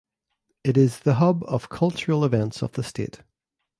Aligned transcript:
It 0.63 0.77
is 0.77 1.01
the 1.01 1.13
hub 1.21 1.43
of 1.43 1.69
cultural 1.69 2.25
events 2.25 2.63
of 2.63 2.71
the 2.71 2.81
state. 2.81 3.19